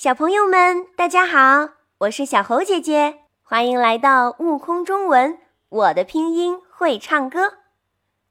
[0.00, 5.38] 小朋友们，大家好，我是小猴姐姐，欢迎来到悟空中文。
[5.68, 7.58] 我的拼音会唱歌，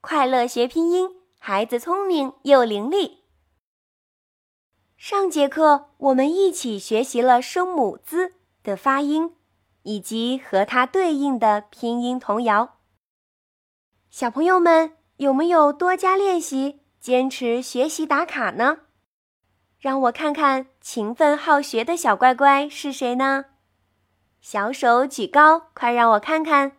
[0.00, 1.10] 快乐学拼音，
[1.40, 3.14] 孩子聪明又伶俐。
[4.96, 9.34] 上节课我们一起学习了声母 “z” 的发音，
[9.82, 12.76] 以及和它对应的拼音童谣。
[14.08, 18.82] 小朋友们有没有多加练习，坚持学习打卡呢？
[19.78, 23.44] 让我看看勤奋好学的小乖乖是谁呢？
[24.40, 26.78] 小手举高，快让我看看！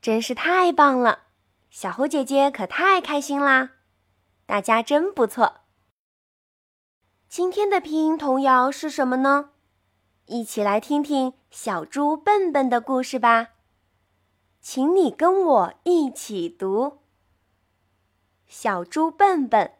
[0.00, 1.20] 真是太棒了，
[1.70, 3.70] 小猴姐姐可太开心啦！
[4.44, 5.60] 大家真不错。
[7.28, 9.50] 今天的拼音童谣是什么呢？
[10.26, 13.50] 一起来听听小猪笨笨的故事吧。
[14.60, 16.98] 请你跟我一起读：
[18.46, 19.72] 小猪笨笨。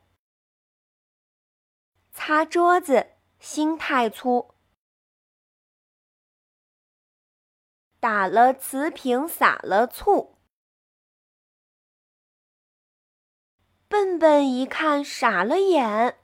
[2.25, 4.55] 擦桌子，心太粗；
[7.99, 10.39] 打了瓷瓶，洒了醋。
[13.89, 16.17] 笨笨一看，傻了眼，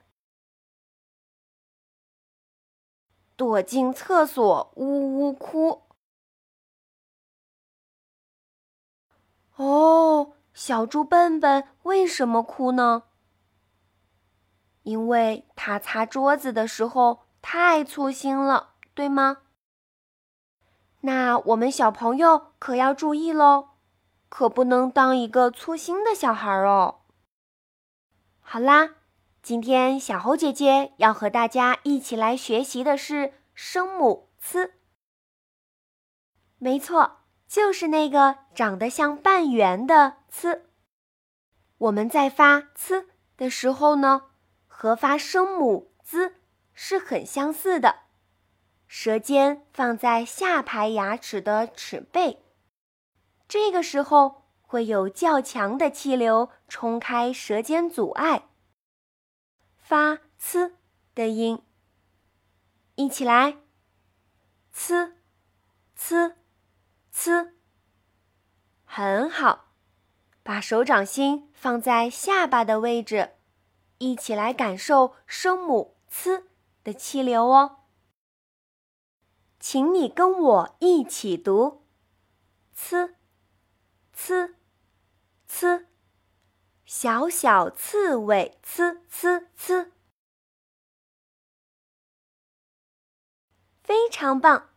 [3.35, 5.89] 躲进厕所，呜呜哭。
[9.57, 13.08] 哦，小猪笨笨为什么哭呢？
[14.83, 19.37] 因为他擦桌子的时候太粗心了，对吗？
[21.01, 23.69] 那我们小朋友可要注意喽，
[24.27, 27.01] 可不能当一个粗心的小孩哦。
[28.41, 28.95] 好啦，
[29.41, 34.73] 今天小猴姐姐要和大家一起来学习的是声母 “c”。
[36.57, 40.63] 没错，就是那个长得像半圆的 “c”。
[41.77, 43.05] 我们在发 “c”
[43.37, 44.28] 的时候呢？
[44.81, 46.35] 和发声母 “z”
[46.71, 48.03] 是很相似的，
[48.87, 52.37] 舌尖放在下排牙齿的齿背，
[53.45, 58.47] 这个时候会有较强的气流冲开舌尖阻碍，
[59.75, 60.71] 发 “c”
[61.13, 61.61] 的音。
[62.95, 63.57] 一起来
[64.71, 65.11] ，c
[65.93, 66.35] c
[67.11, 67.49] c，
[68.85, 69.73] 很好，
[70.41, 73.31] 把手掌心放在下巴的位置。
[73.99, 76.43] 一起来感受声母 “c”
[76.83, 77.81] 的气流哦，
[79.59, 81.83] 请你跟我一起读
[82.73, 83.09] ：“c
[84.13, 84.49] c
[85.45, 85.85] c”，
[86.85, 89.91] 小小刺猬呲呲呲，
[93.83, 94.69] 非常棒！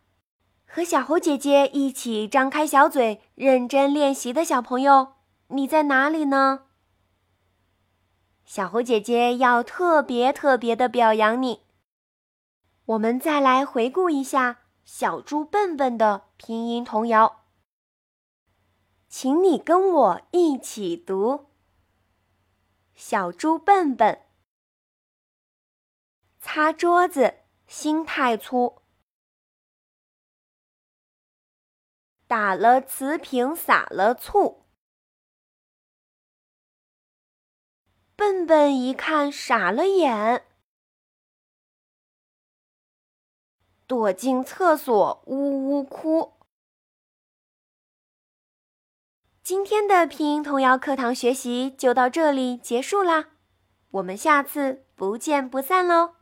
[0.65, 5.13] 和小猴姐姐一起张开小嘴，认真练习的小朋友，
[5.47, 6.67] 你在哪里呢？
[8.53, 11.63] 小猴姐姐要特别特别的表扬你。
[12.85, 17.47] 我们再来回顾一下小猪笨笨的拼音童谣，
[19.09, 21.47] 请你跟我一起读：
[22.93, 24.21] 小猪笨笨，
[26.39, 28.83] 擦桌子心太粗，
[32.27, 34.62] 打了瓷瓶洒了醋。
[38.15, 40.45] 笨笨一看，傻了眼，
[43.87, 46.33] 躲进厕所，呜呜哭。
[49.41, 53.31] 今天的拼音童谣课堂学习就到这里结束啦，
[53.91, 56.15] 我们下次不见不散喽！